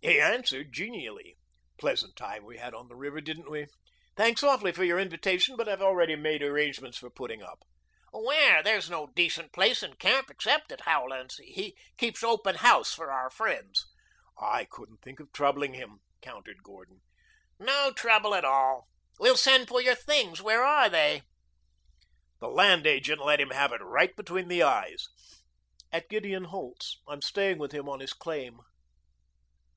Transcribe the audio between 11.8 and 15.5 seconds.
keeps open house for our friends." "I couldn't think of